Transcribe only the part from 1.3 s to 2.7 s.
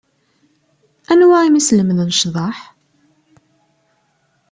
i am-yeslemden ccḍeḥ?